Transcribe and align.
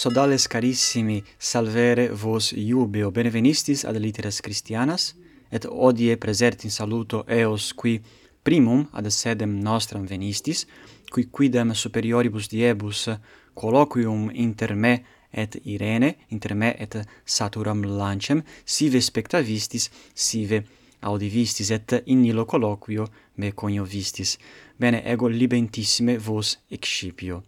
Sodales 0.00 0.46
carissimi, 0.48 1.22
salvere 1.36 2.08
vos 2.08 2.52
iubeo, 2.56 3.10
Benevenistis 3.10 3.82
ad 3.84 3.98
litteras 4.00 4.40
Christianas, 4.40 5.10
et 5.52 5.66
odie 5.68 6.14
presert 6.16 6.64
in 6.64 6.70
saluto 6.72 7.18
eos 7.28 7.74
qui 7.76 8.00
primum 8.42 8.86
ad 8.96 9.10
sedem 9.12 9.58
nostram 9.60 10.06
venistis, 10.08 10.64
qui 11.12 11.26
quidem 11.28 11.74
superioribus 11.74 12.48
diebus 12.48 13.10
colloquium 13.52 14.30
inter 14.32 14.72
me 14.74 14.94
et 15.30 15.60
Irene, 15.66 16.14
inter 16.30 16.54
me 16.54 16.72
et 16.80 16.96
saturam 17.26 17.84
lancem, 17.84 18.40
sive 18.64 19.04
spectavistis, 19.04 19.90
sive 20.14 20.64
audivistis, 21.02 21.74
et 21.76 22.00
in 22.06 22.24
illo 22.24 22.46
colloquio 22.46 23.04
me 23.36 23.52
coniovistis. 23.52 24.38
Bene, 24.80 25.04
ego 25.04 25.28
libentissime 25.28 26.16
vos 26.16 26.56
excipio. 26.70 27.42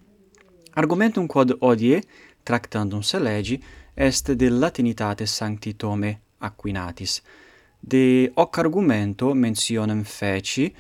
Argumentum 0.73 1.27
quod 1.29 1.53
odie 1.61 1.99
tractandum 2.43 3.03
se 3.03 3.19
legi, 3.19 3.61
est 3.95 4.33
de 4.33 4.49
latinitate 4.49 5.27
sancti 5.27 5.75
tome 5.75 6.21
Aquinatis. 6.39 7.23
De 7.81 8.31
hoc 8.35 8.59
argumento 8.59 9.35
mentionem 9.35 10.03
feci, 10.05 10.73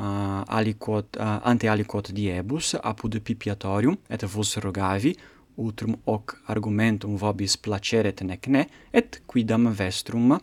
uh, 0.00 0.42
aliquot, 0.46 1.16
uh, 1.16 1.38
ante 1.42 1.68
aliquot 1.68 2.12
diebus 2.12 2.74
apud 2.82 3.20
pipiatorium, 3.20 3.98
et 4.08 4.24
vos 4.24 4.56
rogavi, 4.58 5.14
utrum 5.56 5.96
hoc 6.04 6.36
argumentum 6.46 7.16
vobis 7.16 7.56
placeret 7.56 8.22
nec 8.22 8.46
ne, 8.46 8.66
et 8.92 9.22
quidam 9.26 9.70
vestrum 9.74 10.38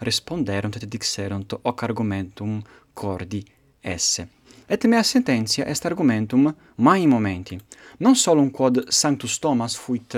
responderunt 0.00 0.76
et 0.76 0.86
dixerunt 0.88 1.58
hoc 1.62 1.82
argumentum 1.82 2.62
cordi 2.94 3.44
esse 3.82 4.28
et 4.66 4.84
mea 4.84 5.02
sententia 5.02 5.66
est 5.66 5.84
argumentum 5.84 6.54
mai 6.76 7.06
momenti. 7.06 7.58
Non 7.98 8.14
solum 8.14 8.50
quod 8.50 8.88
Sanctus 8.88 9.38
Thomas 9.38 9.76
fuit 9.76 10.16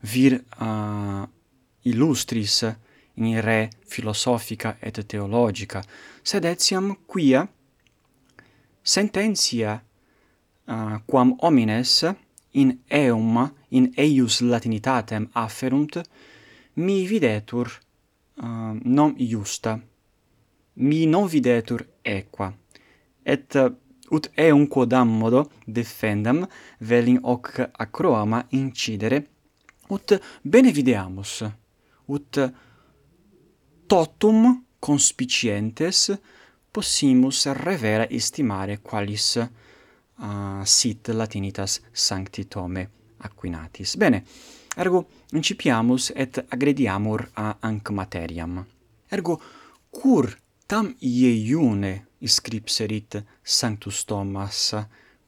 vir 0.00 0.44
uh, 0.60 1.26
illustris 1.82 2.62
in 3.14 3.40
re 3.40 3.70
philosophica 3.86 4.76
et 4.80 5.06
theologica, 5.06 5.82
sed 6.22 6.44
etiam 6.44 6.96
quia 7.06 7.46
sententia 8.82 9.82
uh, 10.66 10.98
quam 11.06 11.36
homines 11.40 12.04
in 12.52 12.78
eum 12.88 13.50
in 13.68 13.92
eius 13.96 14.40
latinitatem 14.40 15.28
afferunt 15.32 16.00
mi 16.74 17.06
videtur 17.06 17.70
uh, 18.42 18.76
non 18.82 19.14
iusta 19.16 19.80
mi 20.74 21.06
non 21.06 21.26
videtur 21.26 21.86
equa 22.02 22.52
et 23.24 23.56
uh, 23.56 23.70
ut 24.10 24.30
eum 24.36 24.66
quodammodo 24.68 25.46
defendam 25.66 26.44
velin 26.80 27.20
hoc 27.22 27.60
acroama 27.78 28.44
incidere 28.50 29.22
ut 29.90 30.18
bene 30.42 30.72
videamus 30.72 31.42
ut 32.06 32.38
totum 33.86 34.64
conspicientes 34.80 36.10
possimus 36.70 37.46
revera 37.46 38.06
estimare 38.10 38.80
qualis 38.82 39.36
uh, 39.36 40.62
sit 40.64 41.08
latinitas 41.08 41.80
sancti 41.92 42.44
tome 42.48 42.88
aquinatis. 43.24 43.96
Bene, 43.96 44.24
ergo 44.76 45.04
incipiamus 45.32 46.10
et 46.14 46.42
agrediamur 46.48 47.28
a 47.34 47.54
anc 47.60 47.90
materiam. 47.90 48.58
Ergo, 49.10 49.38
cur 49.90 50.28
tam 50.66 50.90
ieiune 51.00 51.94
iscripserit 52.24 53.22
Sanctus 53.42 54.04
Thomas 54.04 54.74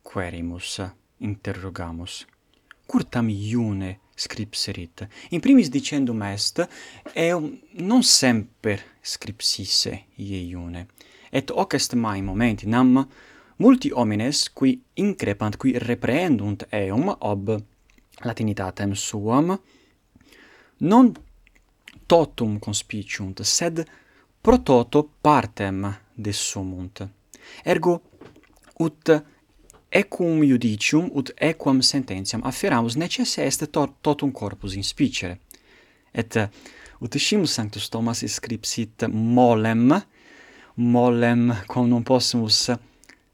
querimus 0.02 0.80
interrogamus. 1.18 2.26
Curtam 2.86 3.28
iune 3.28 3.98
scripserit. 4.14 5.06
In 5.30 5.40
primis 5.40 5.68
dicendum 5.68 6.22
est, 6.22 6.68
eum 7.14 7.58
non 7.84 8.02
semper 8.02 8.80
scripsisse 9.02 10.06
ieiune, 10.16 10.86
et 11.30 11.50
hoc 11.50 11.74
est 11.74 11.94
mai 11.94 12.22
momenti 12.22 12.66
nam 12.66 13.06
multi 13.58 13.90
homines 13.92 14.48
qui 14.54 14.80
increpant, 14.96 15.56
qui 15.56 15.76
reprehendunt 15.78 16.64
eum 16.72 17.12
ob 17.18 17.62
latinitatem 18.24 18.94
suam, 18.94 19.58
non 20.78 21.12
totum 22.06 22.58
conspiciunt, 22.58 23.42
sed 23.44 23.84
pro 24.46 24.58
toto 24.58 25.10
partem 25.20 25.92
dessumunt. 26.14 27.08
Ergo 27.64 28.02
ut 28.78 29.10
equum 29.90 30.44
judicium 30.44 31.08
ut 31.18 31.32
equam 31.34 31.80
sententiam 31.82 32.44
afferamus 32.46 32.94
necesse 32.94 33.42
est 33.42 33.66
tot, 33.72 33.96
totum 34.00 34.30
corpus 34.30 34.76
in 34.78 34.84
spicere. 34.84 35.40
Et 36.14 36.38
ut 37.02 37.18
scimus 37.18 37.58
sanctus 37.58 37.88
Thomas 37.88 38.22
scripsit 38.22 39.08
molem 39.10 40.00
molem 40.76 41.50
quam 41.66 41.88
non 41.88 42.06
possumus 42.06 42.70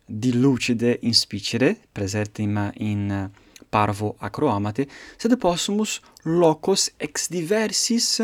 dilucide 0.07 0.97
in 1.03 1.13
spicere 1.13 1.77
presertim 1.93 2.71
in 2.77 3.29
parvo 3.69 4.15
acroamate 4.19 4.89
sed 5.19 5.37
possumus 5.37 6.01
locos 6.25 6.89
ex 6.97 7.29
diversis 7.29 8.23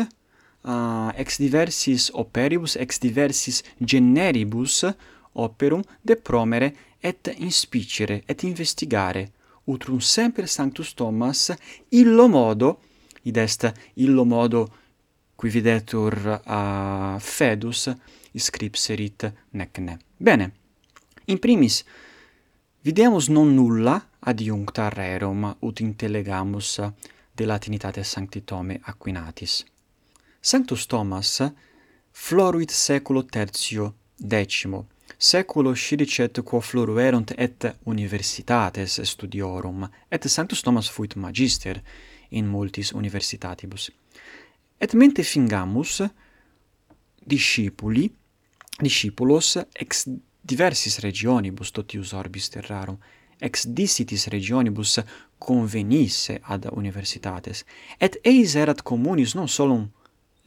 uh, 0.61 1.11
ex 1.15 1.37
diversis 1.39 2.09
operibus, 2.13 2.75
ex 2.75 2.99
diversis 2.99 3.63
generibus 3.77 4.83
operum 5.33 5.83
de 6.01 6.15
promere 6.15 6.75
et 6.99 7.33
inspicere, 7.37 8.23
et 8.25 8.43
investigare, 8.43 9.31
utrum 9.65 9.99
semper 9.99 10.47
Sanctus 10.47 10.93
Thomas 10.93 11.53
illo 11.89 12.27
modo, 12.27 12.79
id 13.23 13.37
est 13.37 13.73
illo 13.93 14.25
modo 14.25 14.67
qui 15.35 15.49
videtur 15.49 16.41
a 16.43 17.15
uh, 17.15 17.19
fedus 17.19 17.89
scripserit 18.35 19.31
necne. 19.51 19.97
Bene, 20.17 20.51
in 21.25 21.39
primis, 21.39 21.83
videmus 22.81 23.29
non 23.29 23.53
nulla 23.53 23.95
adiuncta 24.19 24.89
rerum 24.89 25.55
ut 25.59 25.79
intelegamus 25.79 26.81
de 27.31 27.45
latinitate 27.45 28.03
Sancti 28.03 28.43
tome 28.43 28.79
Aquinatis. 28.83 29.63
Sanctus 30.41 30.85
Thomas 30.85 31.51
floruit 32.11 32.71
seculo 32.71 33.25
tertio 33.25 33.95
decimo, 34.15 34.87
seculo 35.17 35.73
scilicet 35.73 36.41
quo 36.43 36.61
floruerunt 36.61 37.33
et 37.35 37.75
universitates 37.83 39.01
studiorum, 39.01 39.89
et 40.07 40.27
Sanctus 40.27 40.61
Thomas 40.61 40.87
fuit 40.87 41.15
magister 41.15 41.81
in 42.29 42.47
multis 42.47 42.91
universitatibus. 42.91 43.91
Et 44.77 44.93
mente 44.93 45.23
fingamus 45.23 46.09
discipuli, 47.19 48.09
discipulos 48.79 49.57
ex 49.73 50.07
diversis 50.39 50.99
regionibus 50.99 51.71
totius 51.71 52.13
orbis 52.13 52.47
terrarum, 52.47 52.97
ex 53.37 53.67
dissitis 53.67 54.27
regionibus 54.27 55.01
convenisse 55.37 56.39
ad 56.41 56.69
universitates, 56.71 57.65
et 57.97 58.15
eis 58.23 58.55
erat 58.55 58.81
communis 58.81 59.35
non 59.35 59.47
solum 59.47 59.89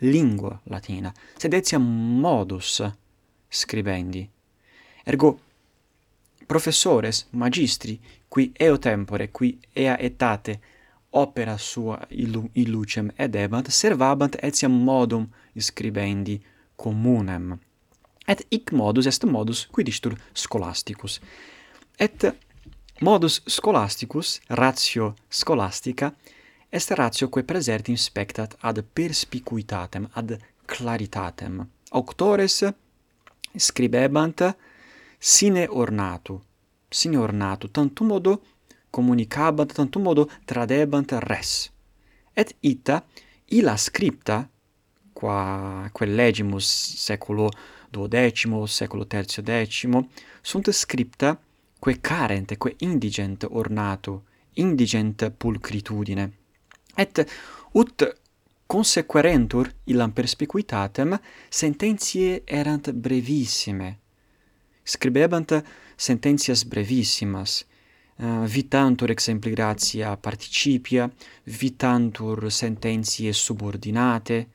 lingua 0.02 0.60
latina, 0.64 1.12
sed 1.36 1.54
etiam 1.54 1.84
modus 2.20 2.82
scribendi. 3.48 4.28
Ergo 5.04 5.38
professores, 6.46 7.26
magistri, 7.30 7.98
qui 8.28 8.52
eo 8.58 8.78
tempore, 8.78 9.30
qui 9.30 9.58
ea 9.72 9.96
etate 9.98 10.60
opera 11.10 11.56
sua 11.58 11.98
illu 12.08 12.48
illucem 12.52 13.10
ed 13.16 13.34
ebant, 13.34 13.68
servabant 13.68 14.36
etiam 14.42 14.72
modum 14.72 15.28
scribendi 15.58 16.41
communem. 16.76 17.58
Et 18.26 18.46
hic 18.50 18.72
modus 18.72 19.06
est 19.06 19.24
modus 19.24 19.66
qui 19.66 19.84
distur 19.84 20.16
scholasticus. 20.32 21.21
Et 21.98 22.34
modus 23.00 23.42
scholasticus, 23.47 24.41
ratio 24.48 25.15
scholastica, 25.28 26.12
est 26.74 26.91
ratio 26.91 27.28
quae 27.28 27.45
praesertim 27.45 27.97
spectat 27.97 28.57
ad 28.60 28.83
perspicuitatem, 28.83 30.09
ad 30.13 30.39
claritatem. 30.65 31.69
Auctores 31.91 32.65
scribebant 33.54 34.57
sine 35.19 35.66
ornatu, 35.69 36.41
sine 36.89 37.19
ornatu, 37.19 37.69
tantum 37.69 38.07
modo 38.07 38.41
communicabant, 38.89 39.72
tantum 39.72 40.03
modo 40.03 40.30
tradebant 40.47 41.13
res. 41.13 41.71
Et 42.33 42.57
ita 42.60 43.04
illa 43.45 43.77
scripta, 43.77 44.48
qua 45.13 45.91
quel 45.92 46.15
legimus 46.15 46.97
seculo 46.97 47.51
duodecimo, 47.91 48.65
seculo 48.65 49.07
tertio 49.07 49.42
decimo, 49.42 50.09
sunt 50.41 50.71
scripta 50.71 51.39
quae 51.78 52.01
carent, 52.01 52.57
quae 52.57 52.77
indigent 52.78 53.45
ornatu, 53.51 54.22
indigent 54.54 55.28
pulcritudine. 55.36 56.41
Et 56.97 57.24
ut 57.74 58.04
consequerentur 58.66 59.68
illam 59.84 60.12
perspicuitatem 60.12 61.16
sententiae 61.48 62.42
erant 62.47 62.92
brevissime. 62.92 63.98
Scribebant 64.83 65.53
sententias 65.97 66.65
brevissimas, 66.65 67.62
uh, 68.16 68.44
vitantur 68.44 69.10
exempli 69.10 69.53
gratia 69.53 70.16
participia, 70.16 71.09
vitantur 71.44 72.50
sententiae 72.50 73.33
subordinate, 73.33 74.47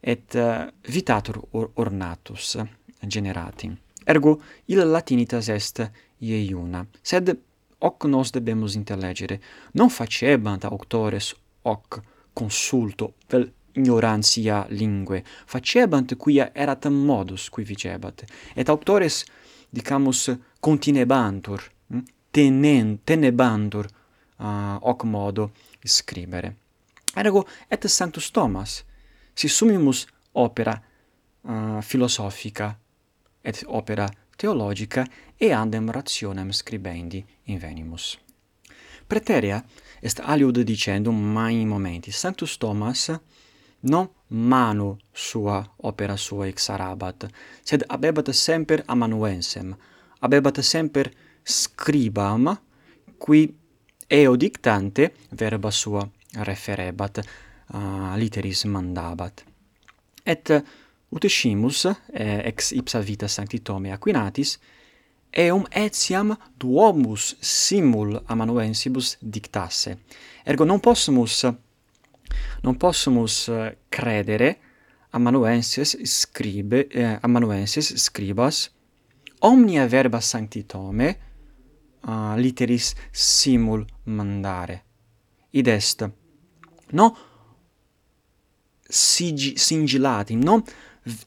et 0.00 0.34
uh, 0.34 0.66
vitatur 0.88 1.38
or 1.50 1.70
ornatus 1.74 2.58
generati. 3.06 3.70
Ergo, 4.04 4.40
il 4.66 4.82
latinitas 4.90 5.48
est 5.48 5.90
ieiuna, 6.18 6.82
sed 7.00 7.30
hoc 7.78 8.04
nos 8.06 8.32
debemus 8.34 8.74
intellegere, 8.74 9.38
non 9.78 9.90
facebant 9.90 10.64
auctores 10.64 11.34
hoc 11.62 12.00
consulto 12.32 13.14
vel 13.28 13.52
ignorantia 13.72 14.66
lingue. 14.68 15.22
Facebant 15.46 16.16
quia 16.16 16.50
erat 16.54 16.86
modus 16.86 17.48
qui 17.48 17.64
vicebat. 17.64 18.24
Et 18.54 18.68
auctores 18.68 19.24
dicamus 19.70 20.30
continebantur 20.60 21.62
hm, 21.88 22.02
tenen 22.30 22.98
tenebantur 23.04 23.88
uh, 24.36 24.76
hoc 24.80 25.04
modo 25.04 25.52
scribere. 25.84 26.56
Ergo 27.14 27.46
et 27.68 27.86
sanctus 27.86 28.30
thomas 28.30 28.84
si 29.34 29.48
summimus 29.48 30.06
opera 30.32 30.72
uh, 31.42 31.80
philosophica 31.80 32.78
et 33.40 33.64
opera 33.66 34.08
theologica 34.36 35.04
e 35.36 35.52
andem 35.52 35.90
rationem 35.90 36.52
scribendi 36.52 37.24
invenimus 37.44 38.18
preterea 39.12 39.62
est 40.02 40.20
aliud 40.20 40.58
dicendum 40.58 41.14
mai 41.14 41.64
momenti. 41.64 42.10
Sanctus 42.10 42.58
Thomas 42.58 43.20
non 43.80 44.08
manu 44.26 44.96
sua 45.12 45.74
opera 45.76 46.16
sua 46.16 46.46
exarabat, 46.46 47.26
sed 47.62 47.84
abebat 47.86 48.30
semper 48.30 48.82
amanuensem, 48.86 49.76
abebat 50.18 50.60
semper 50.60 51.10
scribam, 51.42 52.60
qui 53.18 53.54
eo 54.06 54.36
dictante 54.36 55.14
verba 55.30 55.70
sua 55.70 56.08
referebat, 56.42 57.20
uh, 57.74 58.16
literis 58.16 58.64
mandabat. 58.64 59.44
Et 60.22 60.50
ut 61.08 61.26
scimus, 61.26 61.84
eh, 62.12 62.46
ex 62.46 62.72
ipsa 62.72 63.00
vita 63.00 63.28
sancti 63.28 63.60
Tome 63.62 63.92
Aquinatis, 63.92 64.58
eum 65.32 65.64
etiam 65.70 66.36
duomus 66.56 67.36
simul 67.40 68.22
amanuensibus 68.26 69.16
dictasse. 69.20 69.98
Ergo 70.44 70.64
non 70.64 70.80
possumus 70.80 71.48
non 72.62 72.76
possumus 72.76 73.48
eh, 73.48 73.78
credere 73.88 74.58
amanuenses 75.10 76.02
scribe 76.02 76.86
eh, 76.88 77.18
amanuenses 77.20 77.94
scribas 77.96 78.70
omnia 79.40 79.86
verba 79.86 80.20
sanctitome 80.20 81.18
uh, 82.06 82.34
literis 82.36 82.94
simul 83.10 83.84
mandare. 84.04 84.84
Id 85.50 85.66
est 85.66 86.10
no 86.92 87.16
sigi, 88.88 89.56
singilati, 89.56 90.36
no 90.36 90.62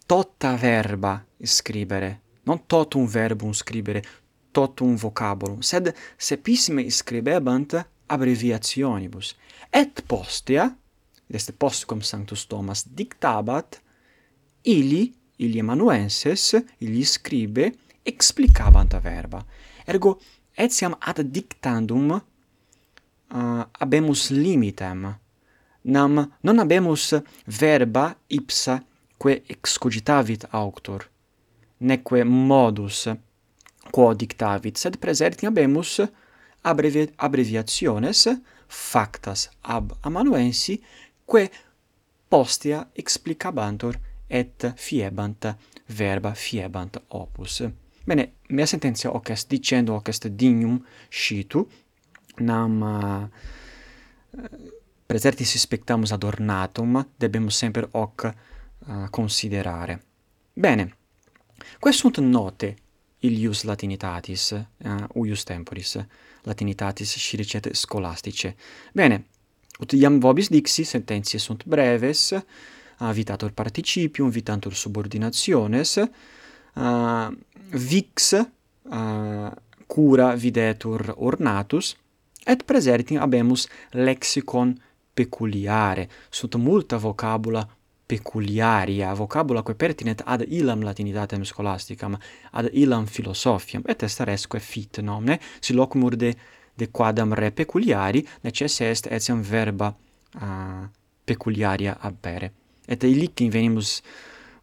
tota 0.06 0.56
verba 0.56 1.26
scribere, 1.42 2.22
non 2.46 2.62
totum 2.68 3.08
verbum 3.08 3.54
scribere, 3.54 4.04
totum 4.52 4.96
vocabulum, 4.96 5.62
sed 5.62 5.92
sepissime 6.18 6.90
scribebant 6.90 7.76
abbreviationibus. 8.08 9.36
Et 9.74 10.02
postea, 10.08 10.70
est 11.30 11.52
postquam 11.58 12.02
Sanctus 12.02 12.46
Thomas 12.48 12.86
dictabat, 12.88 13.82
ili, 14.64 15.14
ili 15.38 15.60
amanuenses, 15.60 16.56
ili 16.80 17.04
scribe, 17.06 17.72
explicabant 18.06 18.94
a 18.94 19.00
verba. 19.00 19.44
Ergo, 19.86 20.20
etiam 20.58 20.96
ad 21.00 21.20
dictandum 21.20 22.12
ah, 22.12 22.22
uh, 23.30 23.66
habemus 23.80 24.30
limitem, 24.30 25.16
nam 25.82 26.32
non 26.42 26.60
habemus 26.60 27.14
verba 27.46 28.14
ipsa 28.28 28.80
quae 29.18 29.42
excogitavit 29.50 30.46
auctor, 30.52 31.06
neque 31.78 32.24
modus 32.24 33.10
quo 33.92 34.14
dictavit, 34.14 34.78
sed 34.78 34.98
presertim 34.98 35.50
habemus 35.50 36.00
abrevi 36.66 37.06
abbreviationes 37.16 38.28
factas 38.68 39.50
ab 39.62 39.92
amanuensi 40.02 40.82
que 41.32 41.50
postea 42.30 42.88
explicabantur 42.94 44.00
et 44.28 44.74
fiebant 44.76 45.56
verba 45.86 46.34
fiebant 46.34 46.98
opus. 47.10 47.64
Bene, 48.06 48.32
mea 48.50 48.66
sententia 48.66 49.12
hoc 49.14 49.30
est 49.30 49.50
dicendo 49.50 49.94
hoc 49.94 50.10
est 50.10 50.28
dignum 50.28 50.86
scitu 51.10 51.68
nam 52.38 52.82
uh, 52.82 53.30
presertis 55.06 55.56
spectamus 55.58 56.12
adornatum 56.12 57.06
debemus 57.18 57.58
semper 57.58 57.88
hoc 57.92 58.26
uh, 58.26 59.08
considerare. 59.10 60.00
Bene 60.54 61.05
quae 61.86 61.94
sunt 61.94 62.18
note 62.18 62.76
ilius 63.20 63.64
latinitatis, 63.64 64.52
uh, 64.52 65.04
uius 65.14 65.44
temporis, 65.44 65.92
latinitatis 66.42 67.12
scilicet 67.14 67.68
scholastice. 67.78 68.56
Bene, 68.94 69.20
ut 69.78 69.94
iam 69.94 70.18
vobis 70.20 70.50
dixi, 70.50 70.82
sententiae 70.84 71.40
sunt 71.40 71.62
breves, 71.70 72.32
uh, 72.32 73.12
vitator 73.14 73.54
participium, 73.54 74.32
vitantur 74.34 74.74
subordinationes, 74.74 75.94
uh, 76.74 77.30
vix 77.70 78.32
uh, 78.34 79.52
cura 79.86 80.34
videtur 80.34 81.14
ornatus, 81.16 81.94
et 82.46 82.66
presertim 82.66 83.22
habemus 83.22 83.68
lexicon 83.92 84.74
peculiare, 85.14 86.10
sunt 86.30 86.58
multa 86.58 86.98
vocabula 86.98 87.62
peculiaria 88.06 89.14
vocabula 89.14 89.64
quae 89.64 89.76
pertinet 89.76 90.22
ad 90.26 90.46
illam 90.48 90.84
latinitatem 90.86 91.44
scholasticam, 91.44 92.18
ad 92.52 92.70
illam 92.74 93.06
philosophiam, 93.06 93.84
et 93.88 94.04
est 94.04 94.20
resque 94.22 94.60
fit 94.60 95.02
nomne, 95.02 95.40
si 95.60 95.74
locumur 95.74 96.16
de, 96.16 96.34
de 96.78 96.88
quadam 96.92 97.34
re 97.34 97.52
peculiari, 97.52 98.26
necesse 98.44 98.82
est 98.82 99.08
etiam 99.08 99.42
verba 99.42 99.96
uh, 100.42 100.86
peculiaria 101.26 101.98
abere 102.02 102.52
Et 102.88 103.04
illic 103.04 103.42
invenimus 103.42 104.02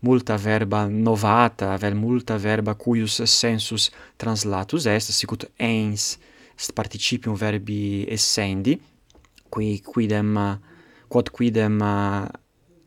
multa 0.07 0.37
verba 0.37 0.87
novata, 0.87 1.77
vel 1.77 1.95
multa 1.95 2.37
verba 2.39 2.75
cuius 2.75 3.23
sensus 3.27 3.91
translatus 4.17 4.87
est, 4.87 5.11
sicut 5.11 5.49
ens 5.59 6.19
participium 6.75 7.35
verbi 7.35 8.07
essendi, 8.07 8.79
qui 9.51 9.81
quidem 9.83 10.39
quod 11.11 11.33
quidem 11.35 11.81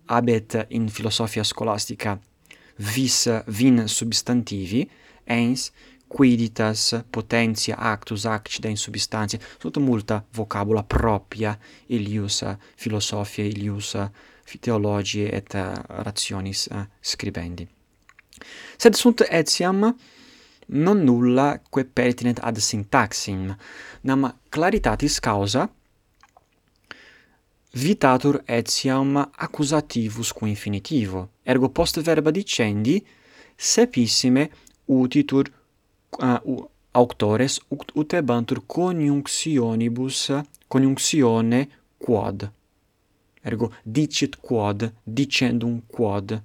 habet 0.05 0.65
in 0.69 0.87
philosophia 0.89 1.43
scholastica 1.43 2.19
vis 2.77 3.27
vin 3.47 3.87
substantivi, 3.87 4.89
ens 5.23 5.71
quiditas 6.07 6.93
potentia 7.09 7.75
actus 7.75 8.25
accida 8.25 8.69
in 8.69 8.77
substantia, 8.77 9.39
sunt 9.59 9.77
multa 9.77 10.23
vocabula 10.33 10.83
propria 10.83 11.57
ilius 11.87 12.43
philosophiae, 12.77 13.47
ilius 13.47 13.95
theologiae 14.61 15.31
et 15.33 15.55
rationis 16.05 16.69
scribendi. 17.01 17.67
Sed 18.77 18.93
sunt 18.95 19.25
etiam 19.29 19.95
non 20.67 21.03
nulla 21.03 21.59
quae 21.69 21.85
pertinet 21.85 22.39
ad 22.43 22.57
syntaxim, 22.57 23.55
nam 24.03 24.29
claritatis 24.49 25.19
causa 25.19 25.69
vitatur 27.75 28.41
etiam 28.47 29.17
accusativus 29.17 30.31
cum 30.33 30.47
infinitivo. 30.47 31.29
Ergo 31.43 31.69
post 31.69 31.99
verba 32.01 32.31
dicendi 32.31 33.03
sepissime 33.57 34.49
utitur 34.87 35.51
uh, 36.19 36.65
auctores 36.91 37.59
ut, 37.69 37.91
utebantur 37.95 38.61
coniunctionibus 38.65 40.31
coniunctione 40.67 41.67
quod. 41.97 42.49
Ergo 43.43 43.71
dicit 43.83 44.39
quod, 44.41 44.91
dicendum 45.03 45.81
quod 45.87 46.41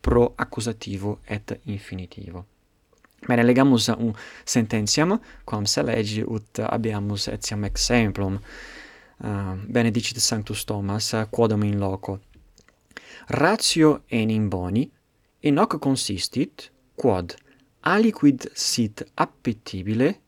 pro 0.00 0.32
accusativo 0.36 1.18
et 1.26 1.60
infinitivo. 1.64 2.44
Bene, 3.26 3.42
legamus 3.42 3.88
un 3.88 4.14
sententiam, 4.44 5.18
quam 5.44 5.66
se 5.66 5.82
legi 5.82 6.22
ut 6.22 6.60
abiamus 6.62 7.26
etiam 7.28 7.64
exemplum. 7.66 8.38
Ah, 9.20 9.52
uh, 9.52 9.58
benedicit 9.66 10.18
sanctus 10.18 10.64
Thomas 10.64 11.12
ah, 11.14 11.26
quodam 11.26 11.64
in 11.64 11.78
loco. 11.78 12.20
Ratio 13.26 14.02
enim 14.06 14.48
boni 14.48 14.90
in 15.40 15.58
hoc 15.58 15.78
consistit 15.78 16.70
quod 16.94 17.34
aliquid 17.80 18.50
sit 18.54 19.10
appetibile 19.14 20.20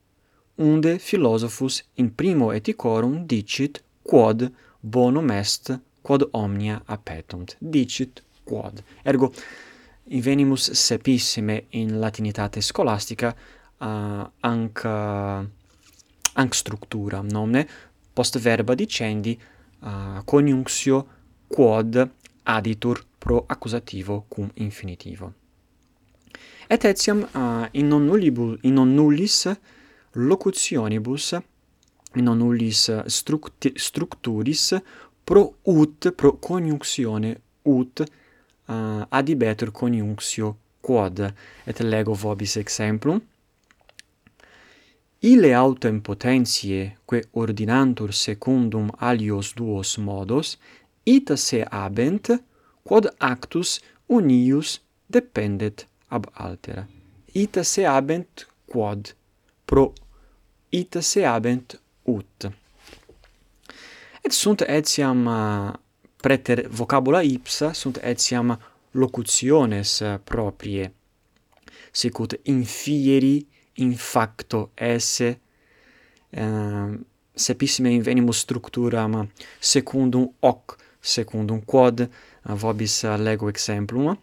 unde 0.56 0.98
philosophus 0.98 1.84
in 1.94 2.14
primo 2.14 2.50
eticorum 2.52 3.26
dicit 3.26 3.82
quod 4.02 4.52
bonum 4.80 5.30
est 5.30 5.80
quod 6.02 6.28
omnia 6.32 6.82
appetunt. 6.86 7.56
Dicit 7.60 8.22
quod. 8.44 8.82
Ergo 9.04 9.32
invenimus 10.08 10.70
sepissime 10.72 11.66
in 11.70 11.98
latinitate 11.98 12.60
scholastica 12.60 13.28
uh, 13.78 13.86
ah, 13.86 14.30
anc 14.40 14.84
uh, 14.84 15.46
anc 16.34 16.54
structuram 16.54 17.26
nomne 17.30 17.66
post 18.20 18.38
verba 18.38 18.74
dicendi 18.74 19.38
uh, 19.80 20.20
coniunctio 20.24 21.06
quod 21.48 22.10
aditur 22.42 23.04
pro 23.18 23.44
accusativo 23.48 24.26
cum 24.28 24.50
infinitivo. 24.54 25.32
Et 26.68 26.84
etiam 26.84 27.22
uh, 27.22 27.66
in 27.72 27.88
non 27.88 28.04
nullibus 28.04 28.58
in 28.62 28.74
non 28.74 28.92
nullis 28.94 29.48
locutionibus 30.12 31.32
in 32.14 32.24
non 32.24 32.36
nullis 32.36 32.90
structi, 33.06 33.72
structuris 33.76 34.74
pro 35.24 35.54
ut 35.62 36.10
pro 36.12 36.36
coniunctione 36.36 37.40
ut 37.62 38.04
uh, 38.04 39.02
adibetur 39.08 39.72
coniunctio 39.72 40.56
quod 40.80 41.24
et 41.64 41.80
lego 41.80 42.12
vobis 42.12 42.56
exemplum 42.56 43.20
Ille 45.20 45.50
autem 45.52 45.98
potentiae, 46.00 46.94
quae 47.04 47.26
ordinantur 47.36 48.12
secundum 48.16 48.86
alios 49.04 49.50
duos 49.52 49.98
modos, 50.00 50.54
ita 51.04 51.36
se 51.36 51.60
abent, 51.70 52.30
quod 52.88 53.10
actus 53.20 53.74
unius 54.08 54.78
dependet 55.12 55.84
ab 56.08 56.30
altera. 56.32 56.86
Ita 57.36 57.64
se 57.64 57.84
abent 57.84 58.46
quod, 58.66 59.12
pro 59.66 59.90
ita 60.72 61.02
se 61.04 61.26
abent 61.28 61.76
ut. 62.08 62.48
Et 64.24 64.32
sunt 64.32 64.64
etiam 64.64 65.28
ah, 65.28 65.76
preter 66.24 66.64
vocabula 66.72 67.20
ipsa, 67.20 67.74
sunt 67.76 68.00
etiam 68.00 68.56
locutiones 68.96 70.00
ah, 70.00 70.16
proprie, 70.16 70.88
sicut 71.92 72.40
infieri 72.48 73.49
in 73.80 73.94
facto 73.96 74.70
esse 74.74 75.28
ehm, 76.30 76.96
sepissime 77.34 77.90
invenimus 77.90 78.42
structuram 78.44 79.28
secundum 79.60 80.28
hoc 80.40 80.76
secundum 81.00 81.60
quod 81.64 82.08
vobis 82.44 83.02
lego 83.18 83.48
exemplum 83.48 84.16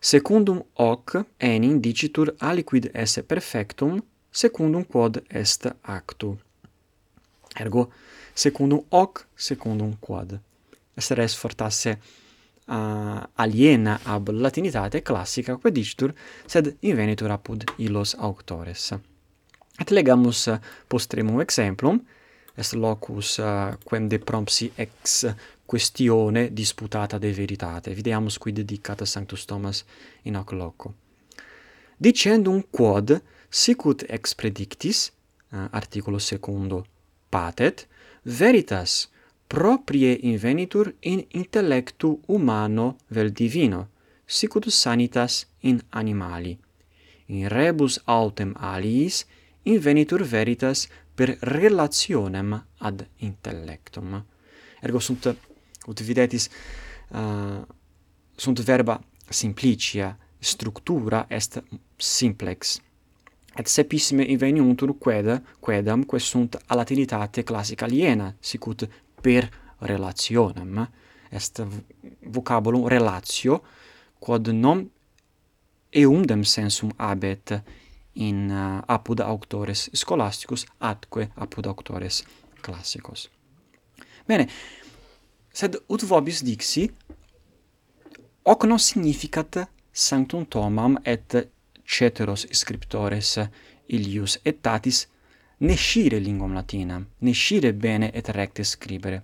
secundum 0.00 0.62
hoc 0.74 1.24
enim 1.38 1.80
dicitur 1.80 2.34
aliquid 2.40 2.90
esse 2.94 3.22
perfectum 3.22 4.02
secundum 4.34 4.84
quod 4.84 5.22
est 5.30 5.66
actu. 5.82 6.36
Ergo 7.56 7.90
secundum 8.34 8.82
hoc 8.90 9.26
secundum 9.36 9.94
quod. 10.00 10.40
Est 10.96 11.10
res 11.12 11.34
fortasse 11.34 11.98
uh, 12.66 13.22
aliena 13.34 13.98
ab 14.04 14.28
latinitate 14.28 15.02
classica 15.02 15.56
quaedicitur, 15.56 16.14
sed 16.46 16.76
invenitur 16.80 17.30
apud 17.30 17.64
illos 17.76 18.14
auctores. 18.18 18.92
Et 19.78 19.90
legamus 19.90 20.48
postremum 20.88 21.40
exemplum, 21.40 22.00
est 22.54 22.72
locus 22.72 23.38
uh, 23.38 23.74
quem 23.84 24.08
de 24.08 24.18
prompsi 24.18 24.70
ex 24.74 25.26
questione 25.66 26.52
disputata 26.52 27.18
de 27.18 27.32
veritate. 27.32 27.94
Videamus 27.94 28.38
quid 28.38 28.60
dicata 28.60 29.04
Sanctus 29.04 29.44
Thomas 29.44 29.84
in 30.22 30.36
hoc 30.36 30.52
loco. 30.52 30.94
Dicendum 31.96 32.62
quod 32.70 33.22
sicut 33.48 34.04
ex 34.08 34.34
predictis, 34.34 35.12
uh, 35.50 35.66
articulo 35.70 36.18
secundo, 36.18 36.84
patet, 37.28 37.88
veritas 38.22 39.08
proprie 39.46 40.18
invenitur 40.20 40.94
in 41.00 41.24
intellectu 41.28 42.20
humano 42.26 42.96
vel 43.08 43.30
divino, 43.30 43.88
sicut 44.24 44.68
sanitas 44.68 45.46
in 45.60 45.80
animali. 45.90 46.58
In 47.26 47.48
rebus 47.48 48.00
autem 48.04 48.54
aliis 48.56 49.24
invenitur 49.62 50.22
veritas 50.22 50.88
per 51.14 51.36
relationem 51.40 52.66
ad 52.78 53.06
intellectum. 53.16 54.24
Ergo 54.80 54.98
sunt, 54.98 55.36
ut 55.86 56.00
videtis, 56.00 56.48
uh, 57.10 57.62
sunt 58.34 58.60
verba 58.60 59.00
simplicia, 59.28 60.18
structura 60.38 61.26
est 61.28 61.62
simplex. 61.96 62.80
Et 63.56 63.66
sepissime 63.66 64.24
inveniuntur 64.24 64.98
queda, 64.98 65.40
quedam, 65.60 66.02
quae 66.04 66.20
sunt 66.20 66.58
a 66.66 66.74
latinitate 66.74 67.42
classica 67.42 67.84
aliena, 67.84 68.34
sicut 68.40 68.88
per 69.24 69.48
relationem, 69.80 70.84
est 71.32 71.62
vocabulum 72.36 72.86
relatio, 72.92 73.62
quod 74.20 74.52
non 74.52 74.84
eundem 75.94 76.44
sensum 76.44 76.92
habet 76.98 77.56
in 78.14 78.50
uh, 78.50 78.82
apud 78.86 79.20
auctores 79.20 79.88
scholasticus 79.92 80.66
atque 80.78 81.28
apud 81.34 81.66
auctores 81.66 82.22
classicos. 82.62 83.28
Bene, 84.28 84.46
sed 85.52 85.76
ut 85.88 86.04
vobis 86.06 86.42
dixi, 86.46 86.86
hoc 88.44 88.64
non 88.68 88.78
significat 88.78 89.64
sanctum 89.92 90.46
tomam 90.46 90.96
et 91.04 91.36
ceteros 91.84 92.46
scriptores 92.52 93.36
ilius 93.88 94.38
etatis 94.44 95.04
ne 95.64 95.76
scire 95.76 96.18
linguam 96.20 96.52
latinam, 96.52 97.06
ne 97.18 97.32
scire 97.32 97.72
bene 97.72 98.10
et 98.12 98.28
recte 98.28 98.64
scribere. 98.64 99.22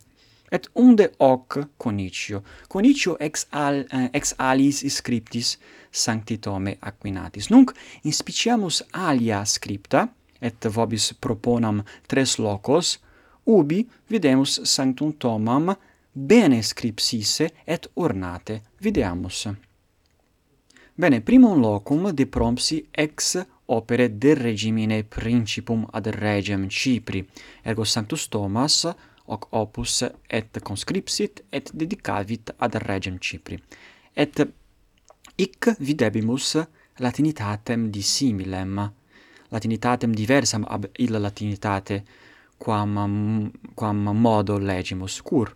Et 0.50 0.66
unde 0.72 1.12
hoc 1.18 1.58
conicio, 1.76 2.42
conicio 2.66 3.16
ex, 3.18 3.46
al, 3.50 3.84
eh, 3.86 4.08
ex 4.12 4.34
alis 4.36 4.82
scriptis 4.88 5.58
sancti 5.90 6.38
tome 6.38 6.76
Aquinatis. 6.80 7.50
Nunc 7.50 7.70
inspiciamus 8.02 8.82
alia 8.90 9.44
scripta, 9.44 10.08
et 10.40 10.66
vobis 10.66 11.12
proponam 11.20 11.84
tres 12.08 12.38
locos, 12.38 12.98
ubi 13.46 13.86
videmus 14.08 14.62
sanctum 14.64 15.12
tomam 15.12 15.76
bene 16.12 16.62
scripsisse 16.62 17.50
et 17.64 17.90
ornate 17.94 18.62
videamus. 18.80 19.46
Bene, 20.96 21.20
primum 21.20 21.60
locum 21.60 22.10
de 22.12 22.26
prompsi 22.26 22.86
ex 22.92 23.36
opere 23.70 24.08
de 24.08 24.34
regimine 24.34 25.02
principum 25.02 25.86
ad 25.90 26.06
regem 26.06 26.68
Cipri. 26.68 27.22
Ergo 27.62 27.84
Sanctus 27.84 28.28
Thomas 28.28 28.84
hoc 29.30 29.46
opus 29.50 30.02
et 30.26 30.58
conscripsit 30.62 31.44
et 31.50 31.70
dedicavit 31.72 32.54
ad 32.58 32.74
regem 32.74 33.18
Cipri. 33.18 33.62
Et 34.14 34.42
hic 35.36 35.74
videbimus 35.78 36.56
latinitatem 36.98 37.90
dissimilem, 37.90 38.90
latinitatem 39.50 40.12
diversam 40.14 40.66
ab 40.68 40.88
illa 40.98 41.18
latinitate, 41.18 42.02
quam, 42.58 43.52
quam 43.74 44.10
modo 44.18 44.58
legimus 44.58 45.20
cur, 45.22 45.54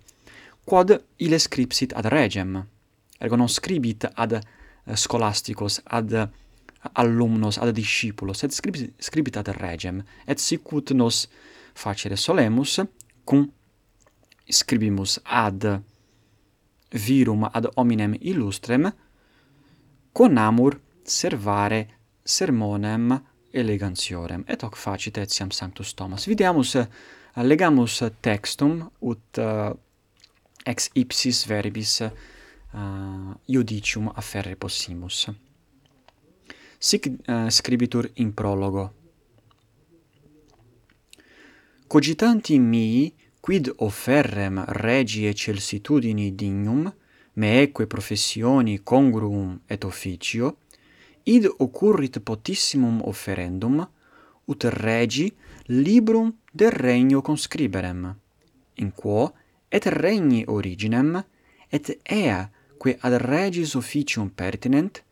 quod 0.64 0.94
ile 1.18 1.38
scripsit 1.38 1.92
ad 1.92 2.06
regem, 2.06 2.62
ergo 3.18 3.36
non 3.36 3.48
scribit 3.48 4.06
ad 4.14 4.38
scholasticos, 4.94 5.80
ad 5.84 6.14
alumnos 6.92 7.58
ad 7.58 7.74
discipulos 7.74 8.42
et 8.42 8.52
scribit, 8.52 8.92
scribit 8.98 9.36
ad 9.36 9.48
regem 9.48 10.02
et 10.26 10.38
sicut 10.38 10.90
nos 10.90 11.28
facere 11.74 12.16
solemus 12.16 12.80
cum 13.24 13.52
scribimus 14.48 15.18
ad 15.24 15.80
virum 16.90 17.48
ad 17.52 17.66
hominem 17.74 18.14
illustrem 18.20 18.92
conamur 20.12 20.80
servare 21.02 21.88
sermonem 22.22 23.20
elegantiorem. 23.50 24.44
Et 24.46 24.62
hoc 24.62 24.76
facit 24.76 25.18
etiam 25.18 25.50
sanctus 25.50 25.94
Thomas. 25.94 26.26
Videamus 26.26 26.76
legamus 27.36 28.02
textum 28.20 28.90
ut 29.00 29.38
uh, 29.38 29.72
ex 30.66 30.88
ipsis 30.94 31.44
verbis 31.46 32.00
ah, 32.00 32.10
uh, 32.74 33.34
judicium 33.46 34.08
afferre 34.14 34.54
possimus 34.56 35.28
sic 36.78 37.10
uh, 37.26 37.48
scribitur 37.48 38.10
in 38.14 38.32
prologo. 38.34 38.92
Cogitanti 41.86 42.58
mii, 42.58 43.14
quid 43.40 43.72
offerrem 43.76 44.64
regie 44.66 45.32
celsitudini 45.34 46.34
dignum, 46.34 46.92
meeque 47.34 47.86
professioni 47.86 48.82
congruum 48.82 49.60
et 49.66 49.84
officio, 49.84 50.56
id 51.24 51.46
occurrit 51.58 52.20
potissimum 52.20 53.00
offerendum, 53.04 53.88
ut 54.44 54.64
regi 54.64 55.32
librum 55.66 56.32
del 56.50 56.70
regno 56.70 57.22
conscriberem, 57.22 58.14
in 58.74 58.92
quo 58.92 59.32
et 59.68 59.86
regni 59.86 60.44
originem, 60.46 61.24
et 61.68 61.98
ea, 62.02 62.50
que 62.78 62.96
ad 63.00 63.14
regis 63.22 63.74
officium 63.74 64.28
pertinent, 64.28 65.02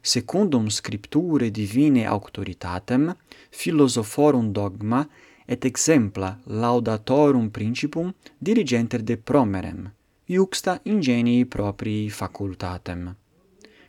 secundum 0.00 0.68
scripturae 0.68 1.50
divine 1.50 2.06
auctoritatem, 2.06 3.16
philosophorum 3.50 4.52
dogma 4.52 5.08
et 5.46 5.64
exempla 5.64 6.38
laudatorum 6.46 7.50
principum 7.50 8.14
dirigenter 8.38 9.02
de 9.02 9.16
promerem, 9.16 9.90
iuxta 10.26 10.80
ingenii 10.84 11.44
proprii 11.44 12.08
facultatem. 12.10 13.16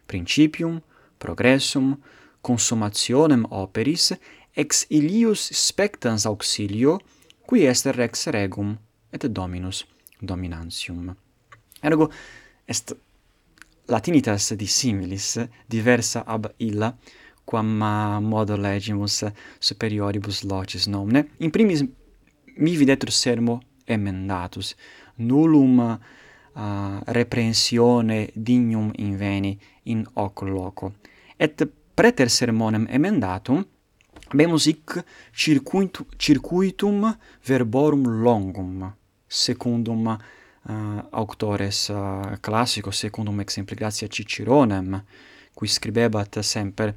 Principium, 0.06 0.82
progressum, 1.18 2.00
consummationem 2.42 3.46
operis 3.50 4.12
ex 4.54 4.86
ilius 4.90 5.50
spectans 5.54 6.26
auxilio, 6.26 7.00
qui 7.48 7.66
est 7.66 7.86
rex 7.86 8.28
regum 8.28 8.78
et 9.12 9.26
dominus 9.28 9.86
dominantium. 10.22 11.16
Ergo 11.82 12.10
est 12.66 12.96
Latinitas 13.92 14.54
dissimilis 14.56 15.36
diversa 15.68 16.24
ab 16.26 16.48
illa 16.58 16.96
quam 17.44 17.82
ah, 17.84 18.20
modo 18.20 18.56
legimus 18.56 19.26
superioribus 19.60 20.44
locis 20.44 20.88
nomne 20.88 21.26
in 21.40 21.52
primis 21.52 21.84
mi 22.58 22.76
videtur 22.78 23.12
sermo 23.12 23.60
emendatus. 23.86 24.76
Nullum 25.18 25.80
ah, 25.80 26.00
uh, 26.56 27.02
reprensione 27.06 28.30
dignum 28.34 28.92
inveni 28.96 29.58
in 29.84 30.06
hoc 30.14 30.42
loco. 30.42 30.94
Et 31.38 31.68
preter 31.96 32.30
sermonem 32.30 32.88
emendatum 32.90 33.66
habemus 34.32 34.66
hic 34.66 35.04
circuitum, 35.34 36.06
circuitum 36.18 37.18
verborum 37.44 38.08
longum 38.24 38.94
secundum 39.28 40.18
Eh, 40.64 40.74
uh, 40.74 41.06
auctores 41.10 41.88
uh, 41.88 42.22
eh, 42.32 42.40
classicos 42.40 42.98
secundum 42.98 43.40
exempli 43.40 43.76
gratia 43.76 44.08
Ciceronem 44.08 45.04
qui 45.56 45.68
scribebat 45.68 46.40
semper 46.40 46.88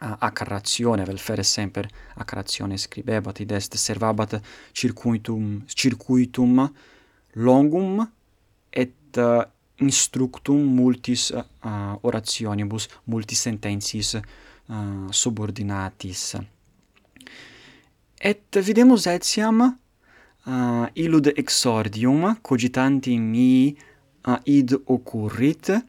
eh, 0.00 0.06
uh, 0.06 0.16
ac 0.18 0.40
ratione 0.40 1.04
vel 1.04 1.18
fere 1.18 1.42
semper 1.42 1.86
ac 2.14 2.32
ratione 2.32 2.78
scribebat 2.78 3.38
id 3.40 3.50
est 3.50 3.74
servabat 3.74 4.40
circuitum 4.72 5.62
circuitum 5.66 6.72
longum 7.32 8.10
et 8.70 9.16
uh, 9.16 9.42
instructum 9.76 10.56
multis 10.56 11.30
uh, 11.30 11.94
orationibus 12.00 12.88
multis 13.04 13.40
sententiis 13.40 14.14
uh, 14.14 15.10
subordinatis. 15.10 16.36
Et 18.18 18.56
videmus 18.56 19.06
etiam 19.06 19.78
Ah, 20.50 20.84
uh, 20.84 20.88
illud 20.92 21.26
exordium 21.36 22.38
cogitanti 22.40 23.18
mi 23.18 23.76
uh, 24.24 24.38
id 24.44 24.80
occurrit 24.84 25.84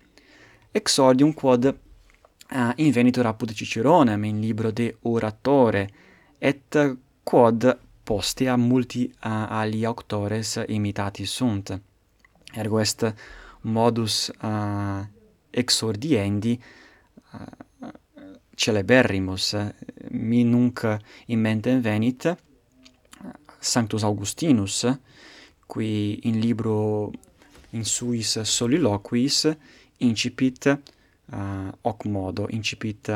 exordium 0.72 1.32
quod 1.34 1.64
uh, 1.64 2.72
invenitur 2.76 3.26
apud 3.26 3.54
Ciceronem 3.54 4.24
in 4.26 4.42
libro 4.42 4.72
de 4.72 4.98
oratore 5.04 5.90
et 6.38 6.76
quod 7.24 7.80
postea 8.04 8.58
multi 8.58 9.06
uh, 9.06 9.46
ali 9.50 9.86
auctores 9.86 10.62
imitati 10.68 11.26
sunt. 11.26 11.82
Ergo 12.54 12.80
est 12.80 13.16
modus 13.62 14.30
uh, 14.42 15.06
exordiendi 15.50 16.60
uh, 17.32 17.88
celeberrimus. 18.56 19.56
Mi 20.10 20.44
nunc 20.44 21.00
in 21.28 21.40
mentem 21.40 21.80
venit 21.80 22.36
Sanctus 23.60 24.04
Augustinus, 24.04 24.86
qui 25.68 26.20
in 26.24 26.40
libro 26.40 27.12
in 27.72 27.84
suis 27.84 28.40
soliloquis 28.42 29.48
incipit 29.98 30.66
uh, 30.66 31.70
hoc 31.82 32.06
modo, 32.06 32.48
incipit 32.50 33.10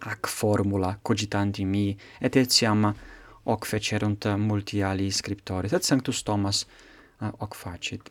ac 0.00 0.26
formula 0.28 0.98
cogitanti 1.02 1.64
mi, 1.64 1.96
et 2.18 2.36
etiam 2.36 2.94
hoc 3.44 3.64
fecerunt 3.66 4.26
multi 4.36 4.82
ali 4.82 5.10
scriptores, 5.10 5.72
et 5.72 5.82
Sanctus 5.82 6.22
Thomas 6.22 6.66
uh, 7.20 7.30
hoc 7.38 7.54
facit. 7.54 8.10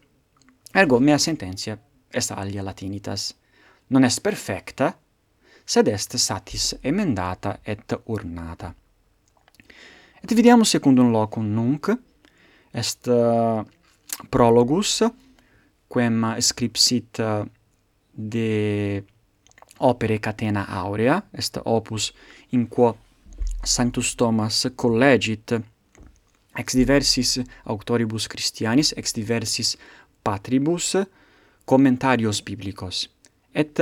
Ergo 0.73 0.99
mea 0.99 1.17
sententia 1.17 1.77
est 2.09 2.31
alia 2.31 2.63
latinitas, 2.63 3.33
non 3.87 4.03
est 4.03 4.21
perfecta, 4.21 4.93
sed 5.65 5.87
est 5.87 6.17
satis 6.17 6.75
emendata 6.81 7.59
et 7.63 7.93
urnata. 8.07 8.73
Et 10.21 10.27
dividiamo 10.27 10.63
secundum 10.63 11.11
locum 11.11 11.45
nunc, 11.47 11.97
est 12.71 13.07
uh, 13.07 13.63
prologus, 14.29 15.03
quem 15.87 16.35
scripsit 16.39 17.17
uh, 17.19 17.45
de 18.11 19.03
opere 19.77 20.19
catena 20.19 20.65
aurea, 20.81 21.23
est 21.31 21.61
opus 21.63 22.11
in 22.49 22.67
quo 22.67 22.97
Sanctus 23.63 24.15
Thomas 24.15 24.67
collegit 24.75 25.55
ex 26.55 26.75
diversis 26.75 27.39
auctoribus 27.63 28.27
Christianis, 28.27 28.91
ex 28.97 29.13
diversis 29.13 29.77
patribus, 30.21 30.97
commentarios 31.63 32.43
biblicos, 32.43 33.07
et 33.55 33.79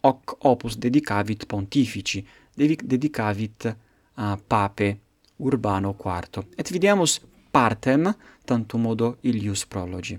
hoc 0.00 0.36
opus 0.46 0.78
dedicavit 0.78 1.46
pontifici, 1.46 2.22
dedicavit 2.54 3.66
uh, 3.66 4.36
pape 4.46 5.09
Urbano 5.40 5.96
IV. 5.96 6.44
Et 6.56 6.70
vidiamus 6.70 7.20
partem 7.50 8.12
tantum 8.44 8.82
modo 8.82 9.16
ilius 9.22 9.64
prologi. 9.66 10.18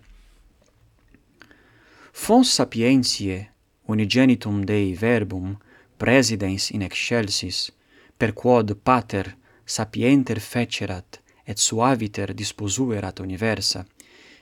Fons 2.11 2.55
sapientiae 2.55 3.49
unigenitum 3.87 4.65
Dei 4.65 4.93
verbum 4.95 5.55
presidens 5.97 6.69
in 6.71 6.81
excelsis 6.81 7.71
per 8.17 8.33
quod 8.33 8.75
pater 8.83 9.35
sapienter 9.65 10.39
fecerat 10.39 11.21
et 11.45 11.57
suaviter 11.57 12.33
disposuerat 12.33 13.19
universa 13.19 13.85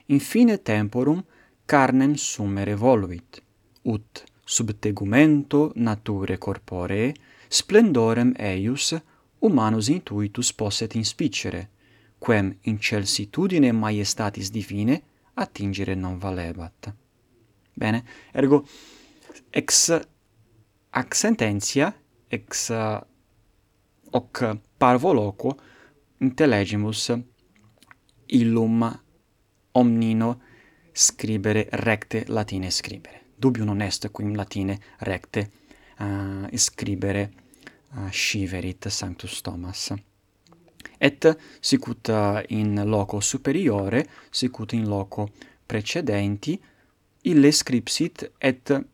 in 0.07 0.19
fine 0.19 0.57
temporum 0.57 1.23
carnem 1.65 2.15
sumere 2.15 2.75
voluit 2.75 3.41
ut 3.83 4.23
sub 4.45 4.71
tegumento 4.79 5.71
naturae 5.75 6.37
corporee 6.37 7.13
splendorem 7.47 8.33
eius 8.37 8.95
humanus 9.39 9.87
intuitus 9.87 10.53
posset 10.53 10.95
inspicere, 10.95 11.69
quem 12.19 12.57
in 12.61 12.77
celsitudine 12.79 13.71
maiestatis 13.71 14.51
divine 14.51 15.01
attingere 15.33 15.95
non 15.95 16.17
valebat. 16.17 16.93
Bene, 17.73 18.03
ergo 18.33 18.65
ex 19.49 19.89
ac 20.89 21.15
sententia 21.15 21.93
ex 22.27 22.69
uh, 22.69 22.99
hoc 24.11 24.57
parvo 24.77 25.13
loquo 25.13 25.55
intellegimus 26.17 27.13
illum 28.25 28.83
omnino 29.71 30.41
scribere 30.91 31.67
recte 31.71 32.25
latine 32.27 32.69
scribere. 32.69 33.27
Dubium 33.35 33.67
non 33.67 33.81
est 33.81 34.09
quim 34.11 34.35
latine 34.35 34.77
recte 34.99 35.51
uh, 35.99 36.47
scribere 36.57 37.31
sciverit 38.11 38.87
Sanctus 38.87 39.41
Thomas. 39.41 39.93
Et 40.97 41.37
sicut 41.59 42.09
eh, 42.09 42.43
in 42.47 42.83
loco 42.85 43.19
superiore, 43.19 44.05
sicut 44.29 44.73
in 44.73 44.87
loco 44.87 45.29
precedenti, 45.65 46.59
ille 47.21 47.51
scripsit 47.51 48.31
et 48.37 48.85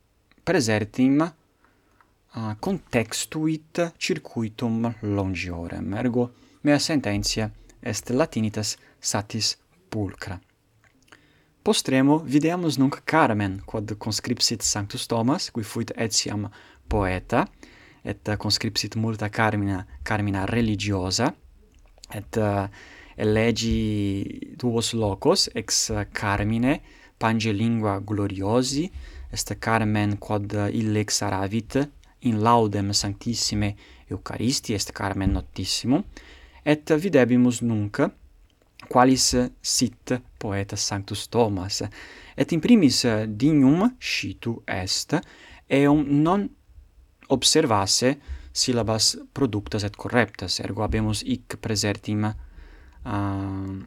presertim 0.43 1.21
uh, 1.21 2.55
contextuit 2.59 3.93
circuitum 3.97 4.93
longiorem. 5.01 5.93
Ergo 5.93 6.31
mea 6.61 6.79
sententia 6.79 7.49
est 7.79 8.09
latinitas 8.09 8.75
satis 8.99 9.55
pulcra. 9.89 10.39
Postremo 11.65 12.19
videamus 12.19 12.77
nunc 12.77 13.01
Carmen, 13.03 13.61
quod 13.65 13.95
conscripsit 13.97 14.61
Sanctus 14.61 15.07
Thomas, 15.07 15.49
qui 15.49 15.63
fuit 15.63 15.91
etiam 15.97 16.45
poeta, 16.87 17.47
et 18.05 18.29
eh, 18.29 18.37
conscripsit 18.37 18.95
multa 18.95 19.29
carmina 19.29 19.85
carmina 20.03 20.45
religiosa 20.45 21.33
et 22.13 22.37
uh, 22.37 22.67
elegi 23.17 24.55
duos 24.59 24.93
locos 24.93 25.49
ex 25.55 25.91
carmine 26.13 26.81
pange 27.17 27.51
lingua 27.51 27.99
gloriosi 27.99 28.91
est 29.33 29.55
carmen 29.59 30.17
quod 30.17 30.53
illex 30.71 31.21
aravit 31.21 31.79
in 32.21 32.41
laudem 32.43 32.93
sanctissime 32.93 33.75
eucharisti 34.11 34.73
est 34.73 34.91
carmen 34.91 35.33
notissimum 35.33 36.03
et 36.65 36.93
videbimus 36.93 37.61
nunc 37.61 38.03
qualis 38.89 39.35
sit 39.61 40.13
poeta 40.37 40.75
sanctus 40.75 41.27
Thomas 41.29 41.81
et 42.37 42.53
in 42.53 42.59
primis 42.59 43.05
dignum 43.27 43.89
scitu 43.99 44.59
est 44.67 45.15
eum 45.69 46.05
non 46.05 46.49
observasse 47.27 48.17
syllabas 48.55 49.17
productas 49.33 49.83
et 49.83 49.95
correctas, 49.95 50.59
ergo 50.59 50.83
habemus 50.83 51.23
hic 51.23 51.57
presertim 51.59 52.23
uh, 52.25 53.83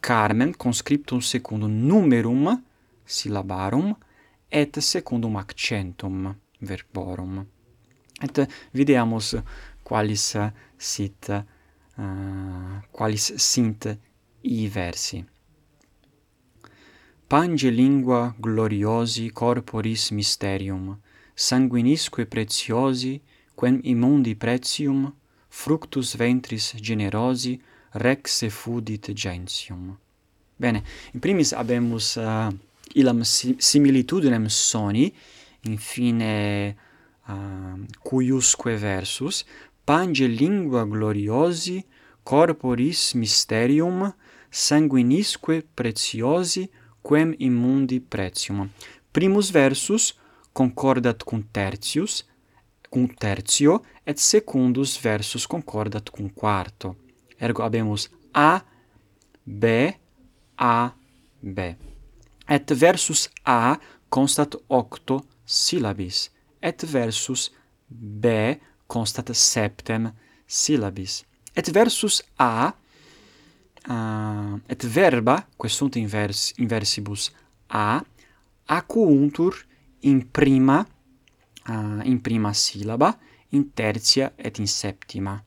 Carmen 0.00 0.54
conscriptum 0.56 1.20
secundum 1.20 1.70
numerum 1.70 2.62
syllabarum 3.04 3.94
et 4.48 4.78
secundum 4.80 5.36
accentum 5.36 6.34
verborum. 6.60 7.44
Et 8.22 8.48
videamus 8.72 9.34
qualis 9.84 10.36
sit 10.78 11.28
uh, 11.28 12.80
qualis 12.92 13.32
sint 13.36 13.88
i 14.42 14.68
versi. 14.68 15.24
Pange 17.28 17.70
lingua 17.70 18.34
gloriosi 18.38 19.30
corporis 19.32 20.10
mysterium 20.12 20.96
sanguinisque 21.36 22.24
preciosi, 22.24 23.20
quem 23.54 23.80
immundi 23.84 24.34
pretium, 24.34 25.12
fructus 25.48 26.14
ventris 26.16 26.74
generosi, 26.80 27.60
rex 27.92 28.48
fudit 28.50 29.12
gentium. 29.12 29.96
Bene, 30.56 30.82
in 31.12 31.20
primis 31.20 31.52
habemus 31.52 32.16
uh, 32.16 32.48
ilam 32.96 33.20
similitudinem 33.24 34.48
soni, 34.48 35.12
in 35.68 35.76
fine 35.76 36.76
uh, 37.28 37.76
cuiusque 38.02 38.76
versus, 38.76 39.44
pange 39.84 40.26
lingua 40.26 40.86
gloriosi, 40.86 41.84
corporis 42.24 43.12
mysterium, 43.14 44.12
sanguinisque 44.50 45.62
preciosi, 45.76 46.70
quem 47.02 47.34
immundi 47.38 48.00
pretium. 48.00 48.70
Primus 49.12 49.50
versus, 49.50 50.14
concordat 50.56 51.22
cum 51.22 51.48
tertius, 51.50 52.24
cum 52.88 53.06
tertio, 53.06 53.82
et 54.04 54.18
secundus 54.18 55.00
versus 55.00 55.46
concordat 55.46 56.08
cum 56.08 56.28
quarto. 56.28 56.96
Ergo 57.36 57.62
habemus 57.62 58.08
A, 58.32 58.64
B, 59.42 59.64
A, 60.54 60.96
B. 61.40 61.58
Et 62.48 62.70
versus 62.70 63.28
A 63.42 63.78
constat 64.08 64.56
octo 64.66 65.26
syllabis, 65.44 66.30
et 66.58 66.82
versus 66.82 67.52
B 67.88 68.26
constat 68.86 69.34
septem 69.34 70.14
syllabis. 70.46 71.24
Et 71.52 71.68
versus 71.68 72.24
A 72.36 72.76
uh, 73.90 74.60
et 74.66 74.82
verba, 74.82 75.48
questunt 75.56 75.94
in 75.94 76.08
vers 76.08 76.52
in 76.56 76.68
versibus 76.68 77.32
A 77.68 78.00
acuuntur, 78.64 79.66
in 80.06 80.30
prima, 80.30 80.86
uh, 81.68 82.00
in 82.04 82.20
prima 82.20 82.52
sillaba, 82.52 83.18
in 83.50 83.72
tertia 83.72 84.32
et 84.36 84.58
in 84.58 84.66
septima. 84.66 85.42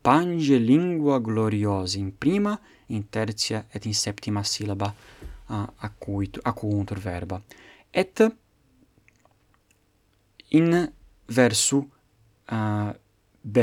Pange 0.00 0.58
lingua 0.58 1.18
gloriosa 1.20 1.98
in 1.98 2.16
prima, 2.16 2.58
in 2.86 3.08
tertia 3.08 3.66
et 3.68 3.84
in 3.84 3.94
septima 3.94 4.42
sillaba 4.42 4.94
ah, 5.46 5.62
uh, 5.62 5.72
acuit, 5.76 6.38
acuntur 6.42 6.98
verba. 6.98 7.42
Et 7.90 8.36
in 10.50 10.92
versu 11.26 11.90
uh, 12.50 12.94
b 13.40 13.58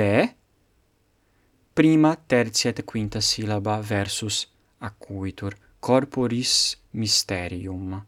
prima, 1.73 2.15
tertia 2.15 2.69
et 2.71 2.83
quinta 2.83 3.21
sillaba 3.21 3.79
versus 3.79 4.47
acuitur 4.79 5.55
corporis 5.79 6.77
mysterium 6.91 8.05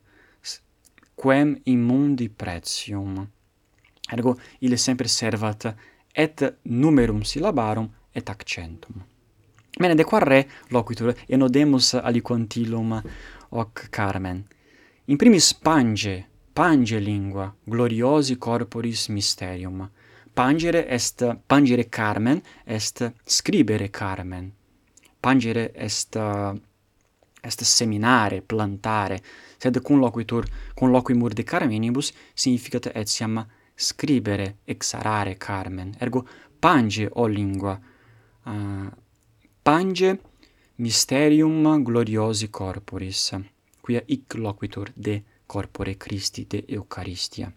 quem 1.17 1.55
immundi 1.65 2.29
pretium. 2.29 3.27
Ergo, 4.13 4.37
ille 4.59 4.77
sempre 4.77 5.07
servat 5.07 5.65
et 6.13 6.43
numerum 6.63 7.23
syllabarum 7.23 7.89
et 8.13 8.29
accentum. 8.29 9.01
Bene, 9.77 9.95
de 9.95 10.03
qua 10.03 10.19
re 10.19 10.45
loquitur, 10.69 11.13
enodemus 11.27 11.93
aliquantilum 11.93 12.95
hoc 13.49 13.89
carmen. 13.89 14.43
In 15.05 15.17
primis 15.17 15.53
pange, 15.53 16.25
pange 16.53 16.99
lingua, 16.99 17.53
gloriosi 17.63 18.37
corporis 18.37 19.07
mysterium. 19.09 19.89
Pangere 20.33 20.85
est, 20.87 21.23
pangere 21.47 21.89
carmen 21.89 22.41
est 22.63 23.11
scribere 23.23 23.89
carmen. 23.89 24.51
Pangere 25.19 25.71
est, 25.73 26.15
est 27.41 27.63
seminare, 27.63 28.41
plantare, 28.41 29.21
sed 29.57 29.81
cum 29.81 29.99
loquitur 29.99 30.47
cum 30.75 30.89
loquimur 30.89 31.33
de 31.33 31.43
Carminibus 31.43 32.11
significat 32.33 32.85
etiam 32.93 33.47
scribere, 33.75 34.57
exarare 34.65 35.33
Carmen. 35.33 35.93
Ergo 35.99 36.27
pange 36.59 37.09
o 37.11 37.25
lingua. 37.25 37.79
Uh, 38.45 38.89
pange 39.61 40.19
mysterium 40.75 41.83
gloriosi 41.83 42.49
corporis, 42.49 43.33
quia 43.81 44.03
hic 44.05 44.33
loquitur 44.33 44.91
de 44.95 45.23
corpore 45.45 45.97
Christi 45.97 46.45
de 46.47 46.63
Eucharistia. 46.67 47.53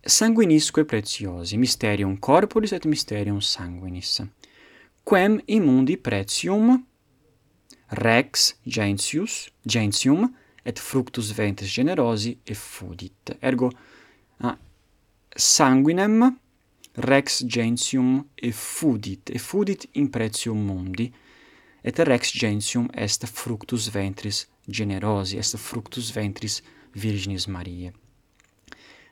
Sanguinisque 0.00 0.84
preciosi 0.84 1.56
mysterium 1.56 2.16
corporis 2.16 2.70
et 2.72 2.84
mysterium 2.84 3.40
sanguinis. 3.40 4.22
Quem 5.04 5.42
immundi 5.44 5.96
pretium 5.96 6.87
rex 7.90 8.56
gentius, 8.66 9.50
gentium, 9.64 10.32
et 10.68 10.78
fructus 10.78 11.32
ventris 11.32 11.70
generosi 11.72 12.38
effudit. 12.44 13.36
Ergo, 13.40 13.70
ah, 14.40 14.58
sanguinem 15.34 16.36
rex 16.98 17.42
gentium 17.46 18.26
effudit, 18.36 19.30
effudit 19.30 19.88
in 19.94 20.08
pretium 20.10 20.58
mundi, 20.58 21.12
et 21.82 21.98
rex 21.98 22.32
gentium 22.32 22.88
est 22.92 23.24
fructus 23.26 23.88
ventris 23.88 24.46
generosi, 24.68 25.38
est 25.38 25.56
fructus 25.56 26.10
ventris 26.12 26.62
Virginis 26.94 27.46
Mariae. 27.46 27.92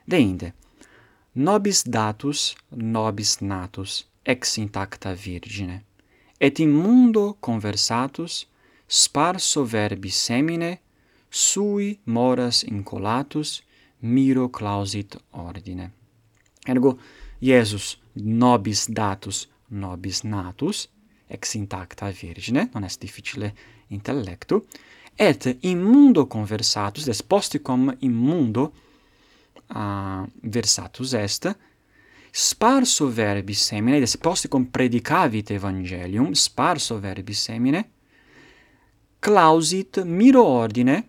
Deinde, 0.05 0.53
nobis 1.33 1.83
datus, 1.87 2.55
nobis 2.69 3.41
natus, 3.41 4.05
ex 4.23 4.57
intacta 4.57 5.13
Virgine, 5.13 5.81
et 6.39 6.59
in 6.59 6.69
mundo 6.69 7.37
conversatus, 7.39 8.45
sparso 8.87 9.65
verbi 9.65 10.09
semine, 10.09 10.79
sui 11.29 11.99
moras 12.05 12.63
incolatus, 12.63 13.61
miro 13.99 14.49
clausit 14.49 15.17
ordine. 15.31 15.91
Ergo, 16.65 16.97
Iesus 17.39 17.97
nobis 18.13 18.87
datus, 18.87 19.47
nobis 19.67 20.23
natus, 20.23 20.89
ex 21.27 21.53
intacta 21.53 22.09
virgine, 22.09 22.69
non 22.73 22.83
est 22.83 22.99
difficile 22.99 23.53
intellectu, 23.89 24.65
et 25.15 25.57
in 25.61 25.81
mundo 25.83 26.25
conversatus, 26.25 27.05
des 27.05 27.21
posticum 27.21 27.95
in 27.99 28.13
mundo 28.13 28.73
uh, 29.75 30.25
versatus 30.41 31.13
est, 31.13 31.57
sparso 32.31 33.07
verbi 33.07 33.53
semine, 33.53 33.99
des 33.99 34.17
posticum 34.17 34.65
predicavit 34.71 35.51
evangelium, 35.51 36.33
sparso 36.33 36.99
verbi 36.99 37.33
semine, 37.33 37.89
clausit 39.19 40.03
miro 40.03 40.43
ordine 40.43 41.03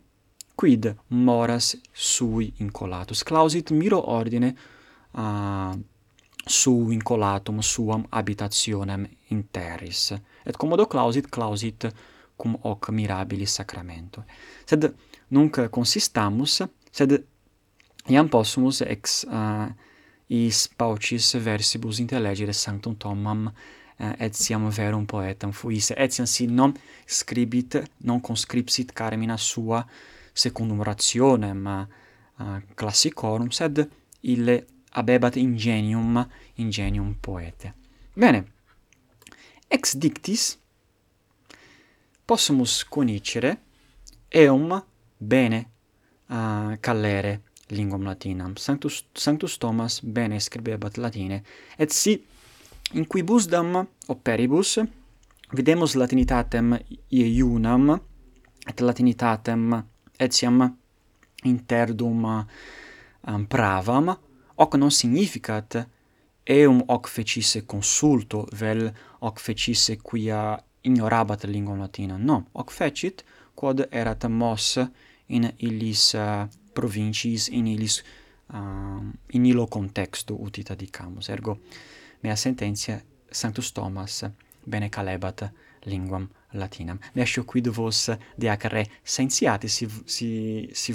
quid 0.55 0.95
moras 1.09 1.77
sui 1.93 2.53
incolatus? 2.59 3.23
Clausit 3.23 3.71
miro 3.71 4.01
ordine 4.07 4.55
uh, 5.13 5.79
su 6.47 6.91
incolatum 6.93 7.63
suam 7.63 8.07
habitationem 8.11 9.07
in 9.31 9.49
terris. 9.51 10.15
Et 10.45 10.57
commodo 10.57 10.87
clausit 10.87 11.29
clausit 11.29 11.89
cum 12.39 12.57
hoc 12.63 12.91
mirabilis 12.91 13.55
sacramento 13.59 14.25
sed 14.65 14.87
nunc 15.35 15.59
consistamus 15.75 16.63
sed 16.91 17.17
iam 18.09 18.29
possumus 18.31 18.81
ex 18.87 19.25
uh, 19.27 19.67
is 20.29 20.69
paucis 20.79 21.35
versibus 21.45 21.99
intellegere 22.05 22.53
sanctum 22.53 22.95
tomam 22.97 23.49
Eh, 23.99 24.15
etiam 24.19 24.69
verum 24.71 25.07
poetam 25.11 25.51
fuisse, 25.51 25.95
etiam 25.99 26.27
si 26.27 26.47
non 26.47 26.73
scribit, 27.05 27.83
non 28.07 28.21
conscripsit 28.21 28.93
carmina 28.93 29.37
sua 29.37 29.85
secundum 30.33 30.83
rationem 30.83 31.67
uh, 31.67 31.87
eh, 32.39 32.63
classicorum, 32.75 33.51
sed 33.51 33.83
ille 34.21 34.67
abebat 34.93 35.35
ingenium, 35.37 36.23
ingenium 36.63 37.17
poete. 37.21 37.75
Bene, 38.15 38.45
ex 39.67 39.97
dictis 39.99 40.47
possumus 42.25 42.85
conicere 42.87 43.57
eum 44.31 44.79
bene 45.19 45.65
uh, 46.29 46.79
callere 46.79 47.41
linguam 47.75 48.07
latinam. 48.07 48.55
Sanctus, 48.55 49.09
Sanctus 49.13 49.59
Thomas 49.59 49.99
bene 50.03 50.39
scribebat 50.39 51.03
latine, 51.03 51.43
et 51.77 51.91
si 51.91 52.21
in 52.93 53.07
cui 53.07 53.23
busdam 53.23 53.87
operibus 54.07 54.79
videmus 55.53 55.95
latinitatem 55.95 56.79
iunam 57.11 58.01
et 58.67 58.81
latinitatem 58.81 59.83
etiam 60.19 60.77
interdum 61.45 62.25
um, 62.25 63.47
pravam 63.47 64.17
hoc 64.57 64.75
non 64.77 64.91
significat 64.91 65.87
eum 66.45 66.83
hoc 66.89 67.09
fecisse 67.09 67.65
consulto 67.67 68.47
vel 68.53 68.93
hoc 69.21 69.41
fecisse 69.41 69.97
quia 69.97 70.59
ignorabat 70.83 71.45
linguam 71.45 71.79
latina. 71.79 72.17
No 72.17 72.47
hoc 72.53 72.71
fecit 72.73 73.25
quod 73.55 73.87
erat 73.91 74.25
mos 74.29 74.79
in 75.27 75.53
illis 75.59 76.15
eh, 76.15 76.21
uh, 76.21 76.49
provinciis 76.73 77.49
in 77.49 77.67
illis 77.67 78.03
um, 78.53 79.13
in 79.33 79.45
illo 79.45 79.67
contextu 79.67 80.37
utita 80.41 80.75
dicamus 80.75 81.29
ergo 81.29 81.59
mea 82.21 82.37
sententia 82.37 83.01
Sanctus 83.31 83.73
Thomas 83.73 84.25
bene 84.65 84.89
calebat 84.89 85.51
linguam 85.85 86.29
latinam. 86.53 86.99
Nescio 87.15 87.45
quid 87.45 87.69
vos 87.69 88.11
de 88.37 88.59
re 88.69 88.87
sentiati 89.03 89.69
si, 89.69 89.89
si, 90.05 90.69
si, 90.73 90.95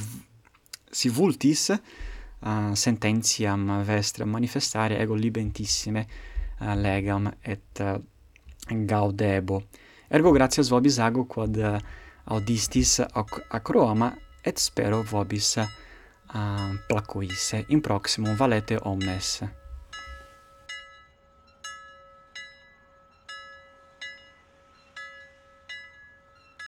si 0.91 1.09
vultis 1.09 1.69
uh, 1.69 2.73
sententiam 2.73 3.83
vestra 3.83 4.25
manifestare 4.25 4.99
ego 4.99 5.15
libentissime 5.15 6.07
uh, 6.59 6.73
legam 6.75 7.31
et 7.41 7.79
uh, 7.79 8.01
gaudebo. 8.67 9.63
Ergo 10.09 10.31
gratias 10.31 10.69
vobis 10.69 10.99
ago 10.99 11.25
quod 11.25 11.57
uh, 11.57 11.79
audistis 12.25 12.99
ac 12.99 13.41
acroama 13.49 14.13
et 14.43 14.57
spero 14.57 15.03
vobis 15.03 15.57
uh, 15.57 16.73
placuisse. 16.87 17.65
In 17.69 17.81
proximum 17.81 18.35
valete 18.35 18.77
omnes. 18.81 19.62